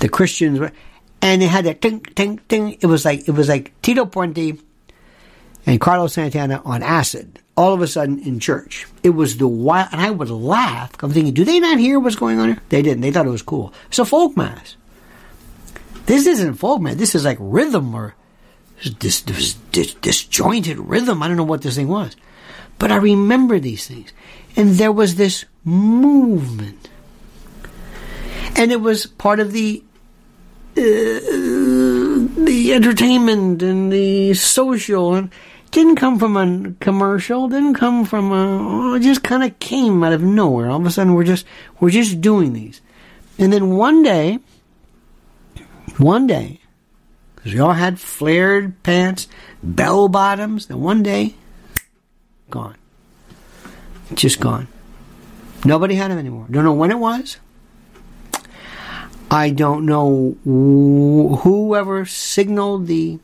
[0.00, 0.72] the Christians, were-
[1.20, 2.76] and it had that ting ting ting.
[2.80, 4.58] It was like it was like Tito Puente
[5.66, 7.40] and Carlos Santana on acid.
[7.56, 10.92] All of a sudden in church, it was the wild, and I would laugh.
[11.02, 12.62] I'm thinking, do they not hear what's going on here?
[12.68, 13.00] They didn't.
[13.00, 13.72] They thought it was cool.
[13.88, 14.76] It's a folk mass.
[16.04, 16.96] This isn't folk mass.
[16.96, 18.14] This is like rhythm or
[19.00, 21.22] this, this, this disjointed rhythm.
[21.22, 22.14] I don't know what this thing was,
[22.78, 24.12] but I remember these things,
[24.54, 26.90] and there was this movement,
[28.54, 29.82] and it was part of the
[30.76, 30.82] uh,
[32.44, 35.30] the entertainment and the social and
[35.70, 40.02] didn't come from a commercial didn't come from a oh, it just kind of came
[40.02, 40.68] out of nowhere.
[40.70, 41.46] All of a sudden we're just
[41.80, 42.80] we're just doing these.
[43.38, 44.38] And then one day
[45.98, 46.60] one day
[47.34, 49.28] because we all had flared pants
[49.62, 51.34] bell bottoms and one day
[52.50, 52.76] gone.
[54.14, 54.68] Just gone.
[55.64, 56.46] Nobody had them anymore.
[56.50, 57.38] Don't know when it was.
[59.30, 63.18] I don't know wh- whoever signaled the.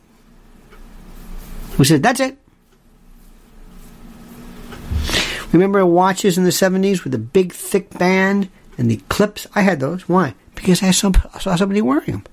[1.77, 2.37] Who said that's it?
[5.51, 9.47] Remember watches in the seventies with the big thick band and the clips?
[9.53, 10.09] I had those.
[10.09, 10.33] Why?
[10.55, 11.11] Because I saw
[11.55, 12.23] somebody wearing them.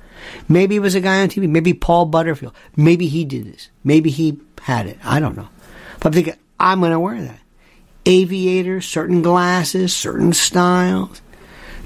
[0.48, 1.48] Maybe it was a guy on TV.
[1.48, 2.54] Maybe Paul Butterfield.
[2.76, 3.70] Maybe he did this.
[3.84, 4.98] Maybe he had it.
[5.02, 5.48] I don't know.
[5.98, 7.40] But I'm thinking I'm going to wear that.
[8.06, 11.20] Aviators, certain glasses, certain styles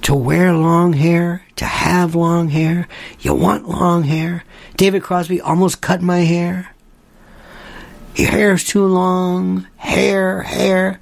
[0.03, 2.87] to wear long hair, to have long hair.
[3.21, 4.45] You want long hair.
[4.77, 6.74] David Crosby almost cut my hair.
[8.15, 9.67] Your hair's too long.
[9.77, 11.01] Hair, hair.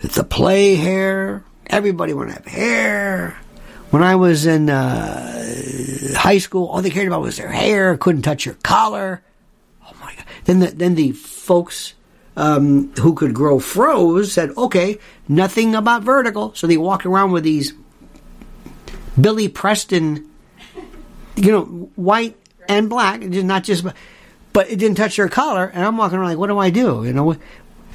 [0.00, 1.44] The play hair.
[1.66, 3.36] Everybody want to have hair.
[3.90, 7.96] When I was in uh, high school, all they cared about was their hair.
[7.96, 9.22] Couldn't touch your collar.
[9.86, 10.24] Oh my god!
[10.44, 11.94] Then the then the folks
[12.36, 14.98] um, who could grow froze said, "Okay,
[15.28, 17.72] nothing about vertical." So they walked around with these
[19.20, 20.28] Billy Preston,
[21.36, 22.36] you know, white
[22.68, 23.84] and black, not just,
[24.54, 25.66] but it didn't touch their collar.
[25.66, 27.04] And I'm walking around like, what do I do?
[27.04, 27.36] You know.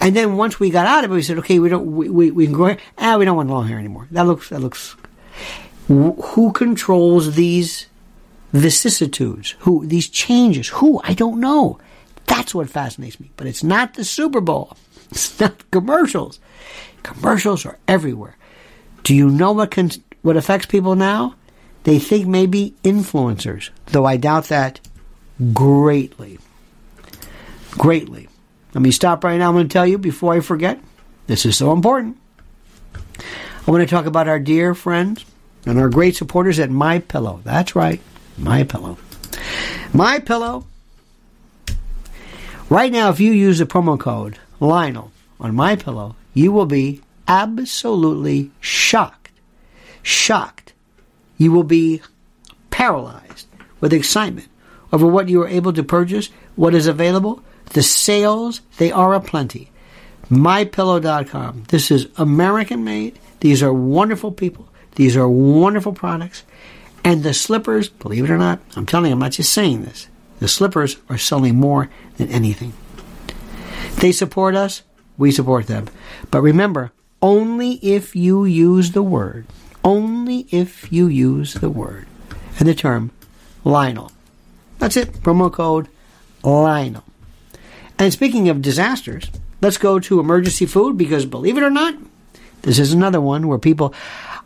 [0.01, 2.29] And then once we got out of it, we said, okay, we don't, we, we,
[2.29, 2.77] we can grow hair.
[2.99, 4.07] Ah, we don't want long hair anymore.
[4.11, 4.95] That looks, that looks.
[5.87, 7.87] Who controls these
[8.53, 9.55] vicissitudes?
[9.59, 10.67] Who these changes?
[10.67, 11.79] Who I don't know.
[12.27, 13.31] That's what fascinates me.
[13.35, 14.77] But it's not the Super Bowl.
[15.11, 16.39] It's not commercials.
[17.01, 18.37] Commercials are everywhere.
[19.01, 19.89] Do you know what can,
[20.21, 21.33] what affects people now?
[21.83, 24.79] They think maybe influencers, though I doubt that
[25.51, 26.37] greatly.
[27.79, 28.27] Greatly.
[28.73, 29.47] Let me stop right now.
[29.47, 30.79] I'm going to tell you before I forget.
[31.27, 32.17] This is so important.
[33.15, 35.25] I want to talk about our dear friends
[35.65, 37.39] and our great supporters at My Pillow.
[37.45, 38.01] That's right,
[38.37, 38.97] My Pillow.
[39.93, 40.65] My Pillow.
[42.69, 47.01] Right now, if you use the promo code Lionel on My Pillow, you will be
[47.29, 49.31] absolutely shocked.
[50.03, 50.73] Shocked.
[51.37, 52.01] You will be
[52.71, 53.47] paralyzed
[53.79, 54.49] with excitement
[54.91, 59.71] over what you are able to purchase, what is available, the sales, they are aplenty.
[60.29, 61.63] MyPillow.com.
[61.69, 63.19] This is American made.
[63.39, 64.69] These are wonderful people.
[64.95, 66.43] These are wonderful products.
[67.03, 70.07] And the slippers, believe it or not, I'm telling you, I'm not just saying this.
[70.39, 72.73] The slippers are selling more than anything.
[73.99, 74.83] They support us,
[75.17, 75.87] we support them.
[76.31, 76.91] But remember,
[77.21, 79.47] only if you use the word,
[79.83, 82.07] only if you use the word
[82.57, 83.11] and the term
[83.63, 84.11] Lionel.
[84.77, 85.13] That's it.
[85.13, 85.89] Promo code
[86.43, 87.03] Lionel.
[87.99, 89.29] And speaking of disasters,
[89.61, 91.95] let's go to emergency food because believe it or not,
[92.61, 93.93] this is another one where people.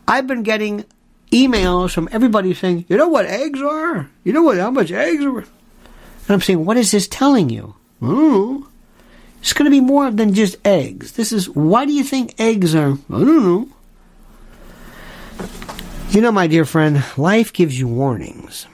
[0.06, 0.84] I've been getting
[1.30, 4.10] emails from everybody saying, you know what eggs are?
[4.24, 5.38] You know what how much eggs are?
[5.38, 7.74] And I'm saying, what is this telling you?
[8.02, 8.68] Oh.
[9.40, 11.12] It's going to be more than just eggs.
[11.12, 12.92] This is why do you think eggs are?
[12.92, 13.68] I don't know.
[16.10, 18.66] You know, my dear friend, life gives you warnings.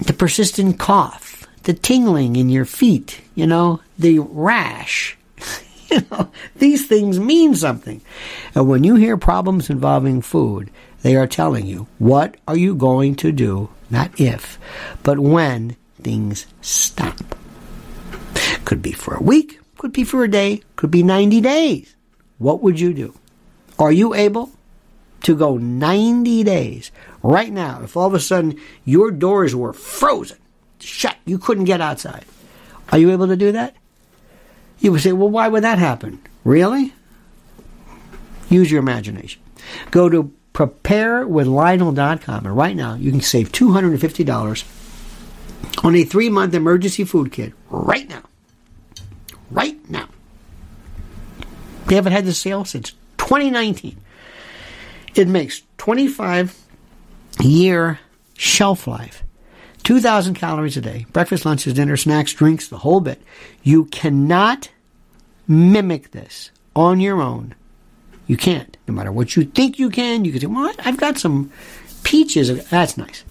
[0.00, 1.33] The persistent cough,
[1.64, 5.16] the tingling in your feet, you know, the rash.
[5.90, 8.00] you know, these things mean something.
[8.54, 10.70] And when you hear problems involving food,
[11.02, 14.58] they are telling you what are you going to do, not if,
[15.02, 17.18] but when things stop.
[18.64, 21.94] Could be for a week, could be for a day, could be 90 days.
[22.38, 23.14] What would you do?
[23.78, 24.50] Are you able
[25.22, 26.90] to go 90 days
[27.22, 30.38] right now if all of a sudden your doors were frozen,
[30.84, 32.24] shut, you couldn't get outside?
[32.90, 33.74] Are you able to do that?
[34.78, 36.20] You would say, well, why would that happen?
[36.44, 36.92] Really?
[38.50, 39.40] Use your imagination.
[39.90, 47.04] Go to preparewithlionel.com and right now you can save $250 on a three month emergency
[47.04, 48.22] food kit right now.
[49.50, 50.08] Right now.
[51.86, 53.96] They haven't had the sale since 2019.
[55.14, 56.58] It makes 25
[57.40, 58.00] year
[58.36, 59.22] shelf life.
[59.84, 61.06] 2,000 calories a day.
[61.12, 63.22] Breakfast, lunches, dinner, snacks, drinks, the whole bit.
[63.62, 64.70] You cannot
[65.46, 67.54] mimic this on your own.
[68.26, 68.76] You can't.
[68.88, 71.52] No matter what you think you can, you can say, well, I've got some
[72.02, 72.68] peaches.
[72.70, 73.24] That's nice.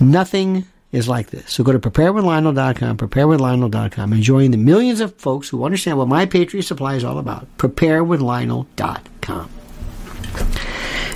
[0.00, 1.52] Nothing is like this.
[1.52, 6.26] So go to preparewithlionel.com, preparewithlionel.com, and join the millions of folks who understand what My
[6.26, 7.46] Patriot Supply is all about.
[7.58, 9.50] Preparewithlionel.com.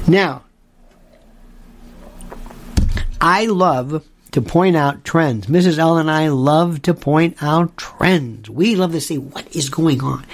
[0.06, 0.42] Now,
[3.20, 5.47] I love to point out trends.
[5.47, 5.78] Mrs.
[5.78, 8.51] L and I love to point out trends.
[8.51, 10.24] We love to see what is going on.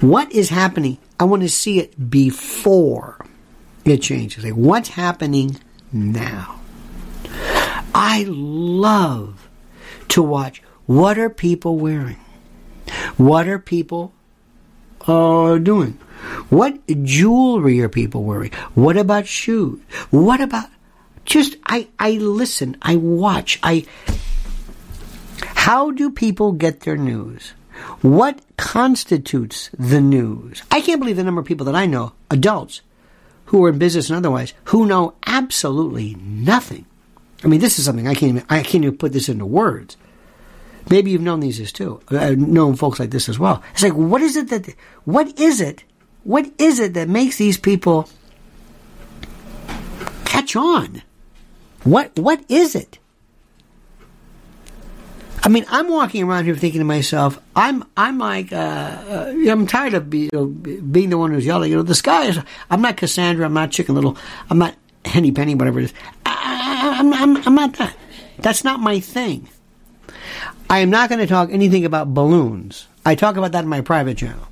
[0.00, 0.98] What is happening?
[1.20, 3.24] I want to see it before
[3.84, 4.44] it changes.
[4.44, 5.58] Like, what's happening
[5.92, 6.60] now?
[7.94, 9.48] I love
[10.08, 12.18] to watch what are people wearing?
[13.16, 14.12] What are people
[15.06, 15.98] uh, doing?
[16.48, 18.52] What jewelry are people wearing?
[18.74, 19.80] What about shoes?
[20.10, 20.68] What about
[21.24, 23.86] just I I listen, I watch, I
[25.62, 27.52] How do people get their news?
[28.00, 30.62] What constitutes the news?
[30.70, 32.80] I can't believe the number of people that I know, adults,
[33.46, 36.86] who are in business and otherwise, who know absolutely nothing.
[37.44, 39.96] I mean, this is something I can't even, I can't even put this into words.
[40.90, 42.00] Maybe you've known these as too.
[42.10, 43.62] I've known folks like this as well.
[43.72, 45.84] It's like, what is it that, what is it,
[46.24, 48.08] what is it that makes these people
[50.24, 51.02] catch on?
[51.84, 52.98] What, what is it?
[55.44, 59.66] I mean, I'm walking around here thinking to myself, I'm, I'm like, uh, uh, I'm
[59.66, 61.70] tired of be, you know, being the one who's yelling.
[61.70, 62.38] You know, the sky is.
[62.70, 63.44] I'm not Cassandra.
[63.44, 64.16] I'm not Chicken Little.
[64.48, 65.56] I'm not Henny Penny.
[65.56, 65.94] Whatever it is.
[66.24, 67.96] I, I'm, I'm, I'm not that.
[68.38, 69.48] That's not my thing.
[70.70, 72.86] I am not going to talk anything about balloons.
[73.04, 74.46] I talk about that in my private channel.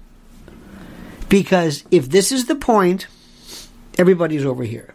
[1.29, 3.07] Because if this is the point,
[3.97, 4.93] everybody's over here.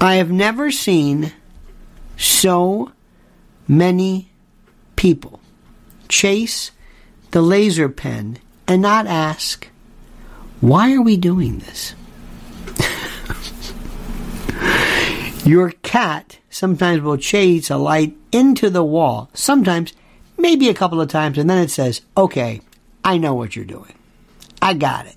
[0.00, 1.32] I have never seen
[2.16, 2.92] so
[3.66, 4.30] many
[4.94, 5.40] people
[6.08, 6.70] chase
[7.30, 9.68] the laser pen and not ask,
[10.60, 11.94] why are we doing this?
[15.46, 19.92] Your cat sometimes will chase a light into the wall, sometimes,
[20.36, 22.60] maybe a couple of times, and then it says, okay,
[23.04, 23.94] I know what you're doing.
[24.60, 25.16] I got it.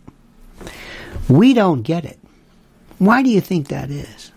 [1.27, 2.19] We don't get it.
[2.97, 4.28] Why do you think that is?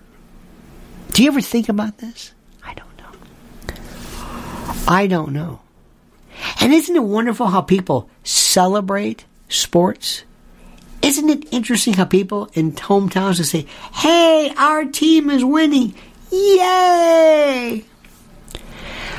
[1.13, 2.33] Do you ever think about this?
[2.65, 3.75] I don't know.
[4.89, 5.61] I don't know.
[6.61, 10.25] And isn't it wonderful how people celebrate sports?
[11.03, 15.95] Isn't it interesting how people in hometowns will say, hey, our team is winning.
[16.31, 17.85] Yay!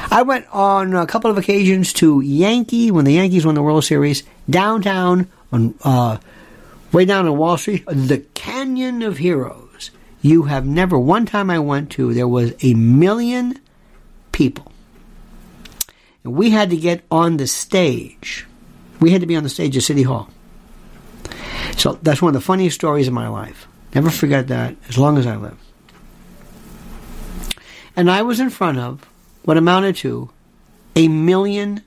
[0.10, 3.84] I went on a couple of occasions to Yankee when the Yankees won the World
[3.84, 6.18] Series downtown on uh,
[6.92, 9.63] way down on Wall Street, the Canyon of Heroes.
[10.24, 10.98] You have never.
[10.98, 13.60] One time I went to, there was a million
[14.32, 14.72] people,
[16.24, 18.48] and we had to get on the stage.
[19.02, 20.30] We had to be on the stage at City Hall.
[21.76, 23.68] So that's one of the funniest stories of my life.
[23.94, 25.58] Never forget that as long as I live.
[27.96, 29.06] And I was in front of
[29.44, 30.30] what amounted to
[30.96, 31.84] a million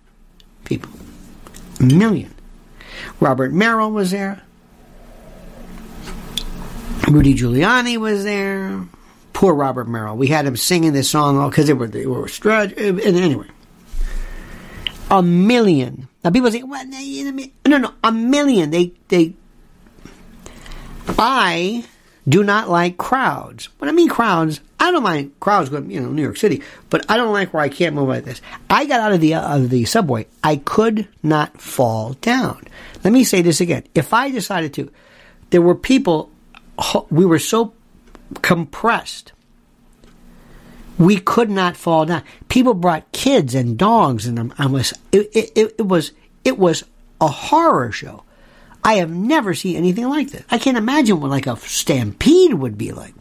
[0.65, 0.91] people.
[1.81, 2.35] A million.
[3.19, 4.43] Robert Merrill was there.
[7.09, 8.85] Rudy Giuliani was there.
[9.33, 10.17] Poor Robert Merrill.
[10.17, 12.73] We had him singing this song because they were they were stretch.
[12.73, 13.47] And anyway,
[15.11, 16.09] a million.
[16.25, 16.87] Now people say, "What?
[16.89, 19.35] No, no, a million." They they.
[21.19, 21.85] I
[22.29, 23.69] do not like crowds.
[23.79, 27.09] When I mean crowds, I don't mind crowds going, you know, New York City, but
[27.09, 28.43] I don't like where I can't move like this.
[28.69, 30.27] I got out of the out of the subway.
[30.43, 32.65] I could not fall down.
[33.05, 33.85] Let me say this again.
[33.95, 34.91] If I decided to,
[35.51, 36.31] there were people.
[37.11, 37.73] We were so
[38.43, 39.33] compressed.
[40.99, 42.23] We could not fall down.
[42.49, 46.13] People brought kids and dogs, and I was it, it, it was
[46.45, 46.85] it was
[47.21, 48.23] a horror show.
[48.85, 50.45] I have never seen anything like this.
[50.51, 53.15] I can't imagine what like a stampede would be like.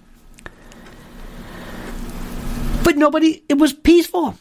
[2.84, 4.38] But nobody, it was peaceful.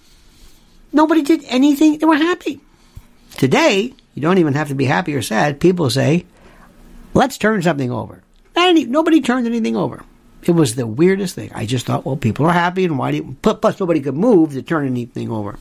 [0.92, 1.96] Nobody did anything.
[1.98, 2.60] They were happy.
[3.38, 5.60] Today, you don't even have to be happy or sad.
[5.60, 6.26] People say,
[7.14, 8.23] let's turn something over.
[8.56, 10.04] Nobody turned anything over.
[10.42, 11.50] It was the weirdest thing.
[11.54, 14.52] I just thought, well, people are happy, and why do you, plus nobody could move
[14.52, 15.58] to turn anything over.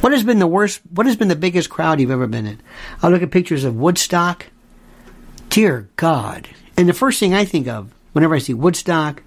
[0.00, 0.80] What has been the worst?
[0.90, 2.60] What has been the biggest crowd you've ever been in?
[3.02, 4.46] I look at pictures of Woodstock.
[5.48, 6.48] Dear God!
[6.76, 9.22] And the first thing I think of whenever I see Woodstock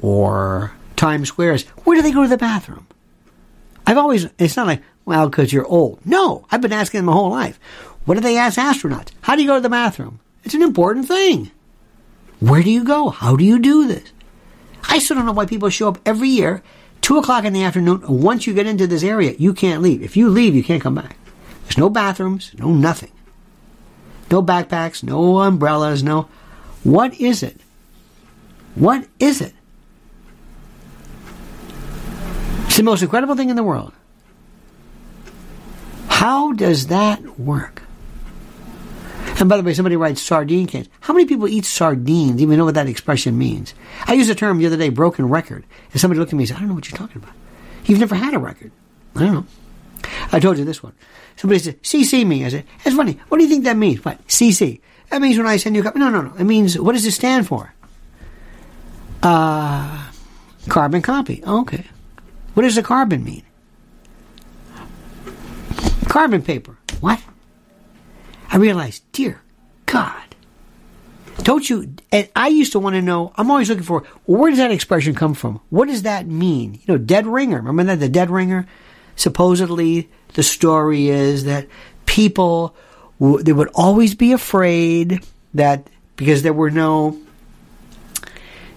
[0.00, 2.86] or Times Square is where do they go to the bathroom?
[3.86, 4.26] I've always.
[4.38, 6.00] It's not like well because you're old.
[6.06, 7.60] No, I've been asking them my whole life.
[8.04, 9.10] What do they ask astronauts?
[9.20, 10.20] How do you go to the bathroom?
[10.46, 11.50] It's an important thing.
[12.40, 13.10] Where do you go?
[13.10, 14.10] How do you do this?
[14.88, 16.62] I still don't know why people show up every year
[17.06, 20.02] Two o'clock in the afternoon, once you get into this area, you can't leave.
[20.02, 21.16] If you leave, you can't come back.
[21.62, 23.12] There's no bathrooms, no nothing.
[24.28, 26.28] No backpacks, no umbrellas, no.
[26.82, 27.60] What is it?
[28.74, 29.54] What is it?
[32.64, 33.92] It's the most incredible thing in the world.
[36.08, 37.84] How does that work?
[39.38, 40.88] And by the way, somebody writes sardine cans.
[41.00, 43.74] How many people eat sardines, even know what that expression means?
[44.06, 45.64] I used a term the other day, broken record.
[45.92, 47.34] And somebody looked at me and said, I don't know what you're talking about.
[47.84, 48.72] You've never had a record.
[49.14, 49.46] I don't know.
[50.32, 50.94] I told you this one.
[51.36, 52.44] Somebody said, CC me.
[52.44, 53.18] I said, that's funny.
[53.28, 54.04] What do you think that means?
[54.04, 54.26] What?
[54.26, 54.80] CC.
[55.10, 55.98] That means when I send you a copy.
[55.98, 56.34] No, no, no.
[56.36, 57.74] It means, what does it stand for?
[59.22, 60.10] Uh,
[60.68, 61.42] carbon copy.
[61.46, 61.84] okay.
[62.54, 63.42] What does the carbon mean?
[66.08, 66.78] Carbon paper.
[67.00, 67.20] What?
[68.50, 69.42] I realized, dear
[69.86, 70.34] God,
[71.42, 71.94] don't you?
[72.12, 73.32] And I used to want to know.
[73.36, 75.60] I'm always looking for where does that expression come from?
[75.70, 76.74] What does that mean?
[76.74, 77.58] You know, dead ringer.
[77.58, 78.66] Remember that the dead ringer?
[79.16, 81.66] Supposedly, the story is that
[82.04, 82.76] people
[83.18, 85.24] they would always be afraid
[85.54, 87.18] that because there were no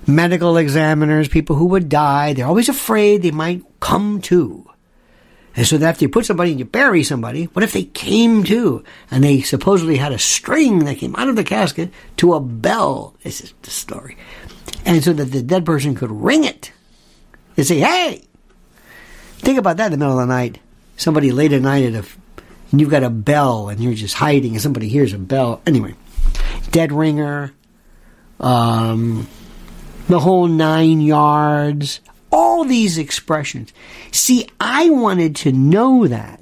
[0.07, 4.68] medical examiners, people who would die, they're always afraid they might come to.
[5.55, 8.43] And so that if you put somebody and you bury somebody, what if they came
[8.45, 12.39] to and they supposedly had a string that came out of the casket to a
[12.39, 13.15] bell?
[13.23, 14.17] This is the story.
[14.85, 16.71] And so that the dead person could ring it
[17.57, 18.23] and say, hey!
[19.39, 20.59] Think about that in the middle of the night.
[20.97, 22.07] Somebody late at night at a,
[22.71, 25.61] and you've got a bell and you're just hiding and somebody hears a bell.
[25.65, 25.95] Anyway,
[26.71, 27.53] dead ringer,
[28.39, 29.27] um,
[30.07, 32.01] the whole nine yards,
[32.31, 33.73] all these expressions.
[34.11, 36.41] See, I wanted to know that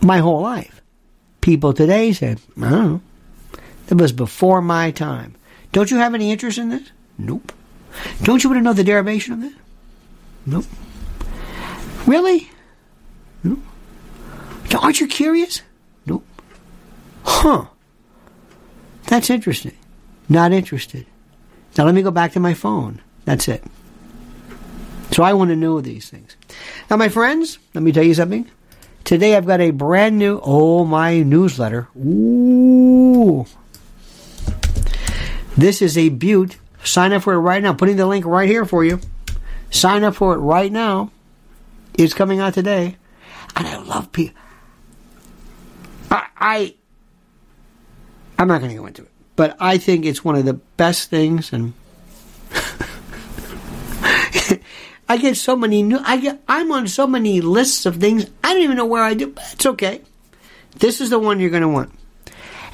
[0.00, 0.80] my whole life.
[1.40, 3.00] People today said, I don't know.
[3.86, 5.34] That was before my time.
[5.72, 6.90] Don't you have any interest in this?
[7.18, 7.52] Nope.
[8.22, 9.54] Don't you want to know the derivation of that?
[10.46, 10.64] Nope.
[12.06, 12.50] Really?
[13.42, 13.58] Nope.
[14.80, 15.62] Aren't you curious?
[16.06, 16.24] Nope.
[17.24, 17.66] Huh.
[19.06, 19.76] That's interesting.
[20.28, 21.06] Not interested.
[21.76, 23.00] Now let me go back to my phone.
[23.24, 23.64] That's it.
[25.12, 26.36] So I want to know these things.
[26.88, 28.48] Now, my friends, let me tell you something.
[29.04, 31.88] Today I've got a brand new, oh, my newsletter.
[31.96, 33.46] Ooh.
[35.56, 36.56] This is a beaut.
[36.84, 37.72] Sign up for it right now.
[37.72, 39.00] Putting the link right here for you.
[39.70, 41.10] Sign up for it right now.
[41.94, 42.96] It's coming out today.
[43.56, 44.40] And I love people.
[46.10, 46.74] I, I
[48.38, 51.10] I'm not going to go into it, but I think it's one of the best
[51.10, 51.74] things and
[55.10, 55.98] I get so many new.
[56.04, 56.40] I get.
[56.46, 58.30] I'm on so many lists of things.
[58.44, 59.26] I don't even know where I do.
[59.26, 60.02] But it's okay.
[60.78, 61.90] This is the one you're going to want.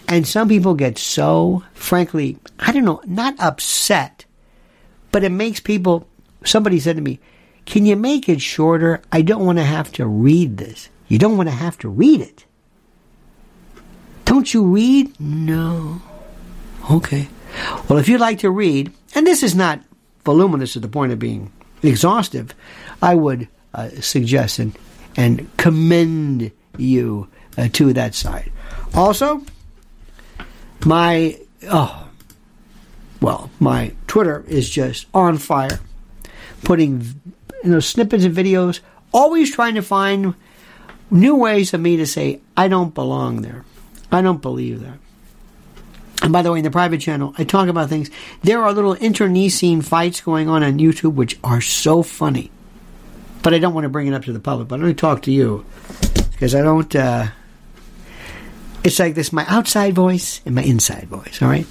[0.07, 4.27] And some people get so, frankly, I don't know, not upset,
[5.13, 6.07] but it makes people.
[6.45, 7.21] Somebody said to me,
[7.65, 9.01] "Can you make it shorter?
[9.11, 10.91] I don't want to have to read this.
[11.09, 12.45] You don't want to have to read it.
[14.27, 15.19] Don't you read?
[15.19, 16.03] No.
[16.91, 17.29] Okay.
[17.89, 19.81] Well, if you'd like to read, and this is not
[20.23, 21.51] voluminous to the point of being
[21.83, 22.55] exhaustive,
[23.03, 24.77] I would uh, suggest and,
[25.17, 28.53] and commend you uh, to that site.
[28.95, 29.43] Also,
[30.85, 32.09] my oh,
[33.21, 35.81] well, my Twitter is just on fire,
[36.65, 37.01] putting
[37.65, 38.81] you know snippets of videos,
[39.13, 40.35] always trying to find
[41.11, 43.65] new ways of me to say I don't belong there,
[44.11, 44.99] I don't believe that.
[46.23, 48.11] And by the way, in the private channel, I talk about things.
[48.43, 52.51] There are little internecine fights going on on YouTube which are so funny.
[53.43, 54.69] But I don't want to bring it up to the public.
[54.69, 55.65] But let me talk to you
[56.33, 56.95] because I don't.
[56.95, 57.29] Uh,
[58.83, 61.67] it's like this my outside voice and my inside voice, all right?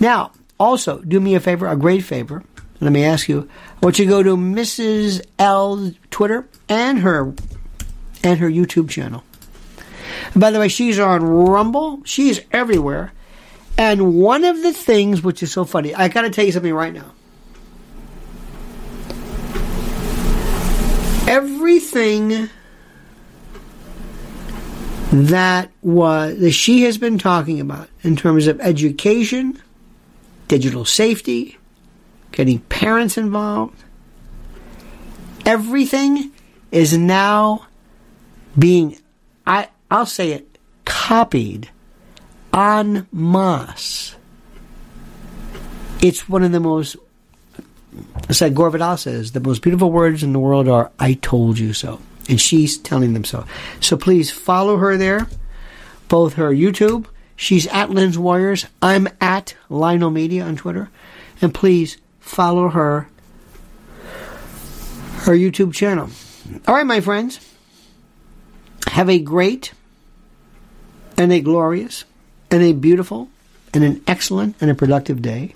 [0.00, 2.42] Now, also, do me a favor, a great favor.
[2.80, 3.48] Let me ask you.
[3.82, 5.24] I want you to go to Mrs.
[5.38, 7.32] L's Twitter and her
[8.22, 9.24] and her YouTube channel.
[10.32, 12.02] And by the way, she's on Rumble.
[12.04, 13.12] She's everywhere.
[13.76, 16.74] And one of the things which is so funny, I got to tell you something
[16.74, 17.12] right now.
[21.26, 22.48] Everything
[25.10, 29.60] that was that she has been talking about in terms of education,
[30.48, 31.56] digital safety,
[32.32, 33.82] getting parents involved,
[35.46, 36.32] everything
[36.70, 37.66] is now
[38.58, 38.98] being
[39.46, 41.70] I I'll say it copied
[42.54, 44.14] en masse.
[46.00, 46.96] It's one of the most,
[48.28, 51.58] it's like Gore Vidal says, the most beautiful words in the world are, I told
[51.58, 52.00] you so.
[52.28, 53.44] And she's telling them so.
[53.80, 55.26] So please follow her there,
[56.08, 60.90] both her YouTube, she's at Lynn's Warriors, I'm at Lionel Media on Twitter,
[61.42, 63.08] and please follow her,
[65.22, 66.08] her YouTube channel.
[66.68, 67.40] All right, my friends,
[68.88, 69.72] have a great
[71.16, 72.04] and a glorious
[72.54, 73.28] and a beautiful
[73.72, 75.52] and an excellent and a productive day.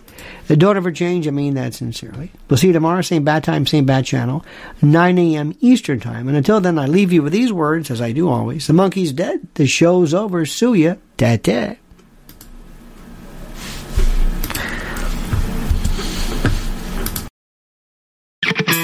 [0.48, 2.32] Don't ever change, I mean that sincerely.
[2.48, 4.44] We'll see you tomorrow, same bad time, same bad channel,
[4.82, 5.54] 9 a.m.
[5.60, 6.26] Eastern Time.
[6.26, 8.66] And until then, I leave you with these words, as I do always.
[8.66, 9.46] The monkey's dead.
[9.54, 10.44] The show's over.
[10.44, 10.94] Sue ya.
[11.16, 11.76] Ta-ta.